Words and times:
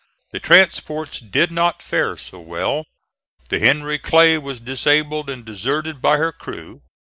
The 0.31 0.39
transports 0.39 1.19
did 1.19 1.51
not 1.51 1.83
fare 1.83 2.17
so 2.17 2.39
well. 2.39 2.85
The 3.49 3.59
Henry 3.59 3.99
Clay 3.99 4.39
was 4.39 4.59
disabled 4.59 5.29
and 5.29 5.45
deserted 5.45 6.01
by 6.01 6.17
her 6.17 6.31
crew. 6.31 6.81